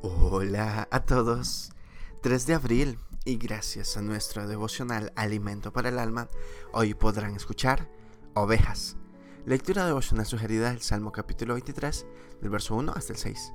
Hola 0.00 0.86
a 0.92 1.00
todos. 1.00 1.72
3 2.22 2.46
de 2.46 2.54
abril 2.54 2.98
y 3.24 3.36
gracias 3.36 3.96
a 3.96 4.00
nuestro 4.00 4.46
devocional 4.46 5.12
Alimento 5.16 5.72
para 5.72 5.88
el 5.88 5.98
Alma, 5.98 6.28
hoy 6.72 6.94
podrán 6.94 7.34
escuchar 7.34 7.90
Ovejas. 8.34 8.96
Lectura 9.44 9.86
devocional 9.86 10.24
sugerida 10.24 10.70
del 10.70 10.82
Salmo 10.82 11.10
capítulo 11.10 11.54
23, 11.54 12.06
del 12.40 12.50
verso 12.50 12.76
1 12.76 12.92
hasta 12.94 13.12
el 13.12 13.18
6. 13.18 13.52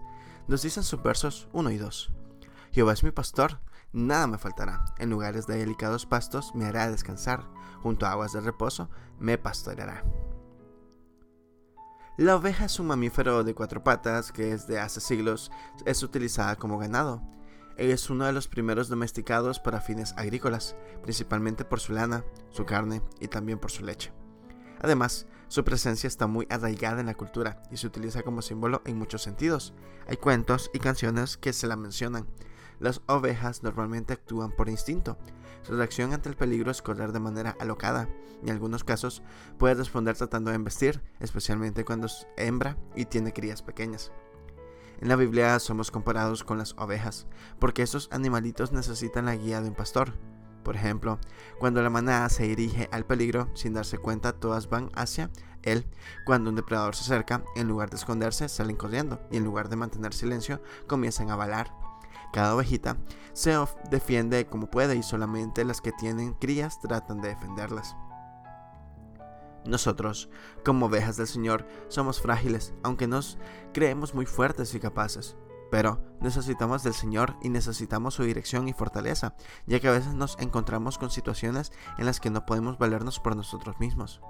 Nos 0.49 0.63
dicen 0.63 0.83
sus 0.83 1.01
versos 1.01 1.47
1 1.53 1.71
y 1.71 1.77
2. 1.77 2.11
Jehová 2.73 2.91
es 2.91 3.05
mi 3.05 3.11
pastor, 3.11 3.61
nada 3.93 4.27
me 4.27 4.37
faltará. 4.37 4.83
En 4.97 5.09
lugares 5.09 5.47
de 5.47 5.55
delicados 5.55 6.05
pastos 6.05 6.53
me 6.55 6.65
hará 6.65 6.91
descansar, 6.91 7.47
junto 7.81 8.05
a 8.05 8.11
aguas 8.11 8.33
de 8.33 8.41
reposo 8.41 8.89
me 9.17 9.37
pastoreará. 9.37 10.03
La 12.15 12.35
oveja 12.35 12.65
es 12.65 12.79
un 12.79 12.85
mamífero 12.85 13.43
de 13.43 13.55
cuatro 13.55 13.83
patas 13.83 14.31
que 14.31 14.45
desde 14.45 14.79
hace 14.79 15.01
siglos 15.01 15.51
es 15.83 16.03
utilizada 16.03 16.55
como 16.57 16.77
ganado. 16.77 17.23
Es 17.75 18.11
uno 18.11 18.25
de 18.25 18.33
los 18.33 18.47
primeros 18.47 18.87
domesticados 18.87 19.59
para 19.59 19.81
fines 19.81 20.13
agrícolas, 20.15 20.75
principalmente 21.01 21.65
por 21.65 21.79
su 21.79 21.91
lana, 21.91 22.23
su 22.51 22.65
carne 22.65 23.01
y 23.19 23.29
también 23.29 23.57
por 23.57 23.71
su 23.71 23.83
leche. 23.83 24.13
Además, 24.79 25.25
su 25.47 25.63
presencia 25.63 26.05
está 26.05 26.27
muy 26.27 26.45
arraigada 26.51 26.99
en 26.99 27.07
la 27.07 27.15
cultura 27.15 27.63
y 27.71 27.77
se 27.77 27.87
utiliza 27.87 28.21
como 28.21 28.43
símbolo 28.43 28.83
en 28.85 28.99
muchos 28.99 29.23
sentidos. 29.23 29.73
Hay 30.05 30.17
cuentos 30.17 30.69
y 30.71 30.77
canciones 30.77 31.35
que 31.35 31.51
se 31.51 31.65
la 31.65 31.75
mencionan. 31.75 32.27
Las 32.83 33.01
ovejas 33.07 33.63
normalmente 33.63 34.11
actúan 34.11 34.51
por 34.51 34.67
instinto, 34.67 35.17
su 35.61 35.73
reacción 35.77 36.11
ante 36.11 36.27
el 36.27 36.35
peligro 36.35 36.69
es 36.69 36.81
correr 36.81 37.13
de 37.13 37.21
manera 37.21 37.55
alocada. 37.61 38.09
En 38.43 38.49
algunos 38.49 38.83
casos 38.83 39.23
puede 39.57 39.75
responder 39.75 40.17
tratando 40.17 40.49
de 40.49 40.57
embestir, 40.57 41.01
especialmente 41.21 41.85
cuando 41.85 42.07
es 42.07 42.27
hembra 42.35 42.75
y 42.93 43.05
tiene 43.05 43.31
crías 43.31 43.61
pequeñas. 43.61 44.11
En 44.99 45.07
la 45.07 45.15
Biblia 45.15 45.57
somos 45.59 45.91
comparados 45.91 46.43
con 46.43 46.57
las 46.57 46.73
ovejas, 46.77 47.25
porque 47.57 47.83
esos 47.83 48.09
animalitos 48.11 48.73
necesitan 48.73 49.27
la 49.27 49.37
guía 49.37 49.61
de 49.61 49.69
un 49.69 49.75
pastor. 49.75 50.11
Por 50.65 50.75
ejemplo, 50.75 51.19
cuando 51.59 51.81
la 51.81 51.89
manada 51.89 52.27
se 52.27 52.43
dirige 52.43 52.89
al 52.91 53.05
peligro 53.05 53.49
sin 53.53 53.73
darse 53.73 53.97
cuenta, 53.97 54.33
todas 54.33 54.67
van 54.67 54.91
hacia 54.93 55.29
él. 55.61 55.85
Cuando 56.25 56.49
un 56.49 56.57
depredador 56.57 56.97
se 56.97 57.03
acerca, 57.03 57.45
en 57.55 57.69
lugar 57.69 57.89
de 57.89 57.95
esconderse, 57.95 58.49
salen 58.49 58.75
corriendo 58.75 59.21
y 59.31 59.37
en 59.37 59.45
lugar 59.45 59.69
de 59.69 59.77
mantener 59.77 60.13
silencio, 60.13 60.61
comienzan 60.87 61.29
a 61.31 61.37
balar. 61.37 61.92
Cada 62.33 62.55
ovejita 62.55 62.97
se 63.33 63.55
defiende 63.91 64.47
como 64.47 64.69
puede 64.69 64.95
y 64.95 65.03
solamente 65.03 65.63
las 65.63 65.81
que 65.81 65.91
tienen 65.91 66.33
crías 66.33 66.81
tratan 66.81 67.21
de 67.21 67.29
defenderlas. 67.29 67.95
Nosotros, 69.65 70.29
como 70.65 70.87
ovejas 70.87 71.15
del 71.15 71.27
Señor, 71.27 71.67
somos 71.87 72.19
frágiles, 72.19 72.73
aunque 72.83 73.07
nos 73.07 73.37
creemos 73.71 74.15
muy 74.15 74.25
fuertes 74.25 74.73
y 74.73 74.79
capaces. 74.79 75.37
Pero 75.71 76.03
necesitamos 76.21 76.83
del 76.83 76.93
Señor 76.93 77.35
y 77.41 77.49
necesitamos 77.49 78.15
su 78.15 78.23
dirección 78.23 78.67
y 78.67 78.73
fortaleza, 78.73 79.35
ya 79.65 79.79
que 79.79 79.87
a 79.87 79.91
veces 79.91 80.13
nos 80.13 80.37
encontramos 80.39 80.97
con 80.97 81.11
situaciones 81.11 81.71
en 81.97 82.07
las 82.07 82.19
que 82.19 82.29
no 82.31 82.45
podemos 82.45 82.77
valernos 82.77 83.19
por 83.19 83.35
nosotros 83.35 83.79
mismos. 83.79 84.21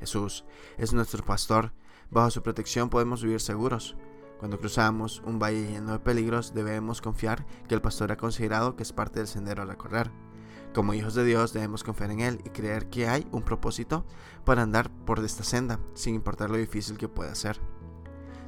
Jesús 0.00 0.44
es 0.78 0.92
nuestro 0.92 1.24
pastor, 1.24 1.72
bajo 2.10 2.30
su 2.30 2.42
protección 2.42 2.90
podemos 2.90 3.22
vivir 3.22 3.40
seguros. 3.40 3.96
Cuando 4.38 4.58
cruzamos 4.58 5.22
un 5.24 5.38
valle 5.38 5.66
lleno 5.66 5.92
de 5.92 5.98
peligros, 5.98 6.52
debemos 6.52 7.00
confiar 7.00 7.46
que 7.68 7.74
el 7.74 7.80
pastor 7.80 8.12
ha 8.12 8.16
considerado 8.16 8.76
que 8.76 8.82
es 8.82 8.92
parte 8.92 9.18
del 9.18 9.28
sendero 9.28 9.62
a 9.62 9.66
recorrer. 9.66 10.10
Como 10.74 10.92
hijos 10.92 11.14
de 11.14 11.24
Dios 11.24 11.54
debemos 11.54 11.84
confiar 11.84 12.10
en 12.10 12.20
Él 12.20 12.40
y 12.44 12.50
creer 12.50 12.90
que 12.90 13.08
hay 13.08 13.26
un 13.32 13.42
propósito 13.42 14.04
para 14.44 14.62
andar 14.62 14.90
por 14.90 15.24
esta 15.24 15.42
senda, 15.42 15.80
sin 15.94 16.14
importar 16.14 16.50
lo 16.50 16.58
difícil 16.58 16.98
que 16.98 17.08
pueda 17.08 17.34
ser. 17.34 17.58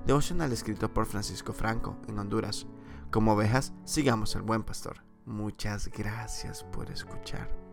Devocional 0.07 0.53
escrito 0.53 0.93
por 0.93 1.07
Francisco 1.07 1.53
Franco, 1.53 1.97
en 2.07 2.19
Honduras. 2.19 2.67
Como 3.11 3.33
ovejas, 3.33 3.73
sigamos 3.85 4.37
al 4.37 4.43
buen 4.43 4.63
pastor. 4.63 5.03
Muchas 5.25 5.89
gracias 5.89 6.65
por 6.65 6.91
escuchar. 6.91 7.68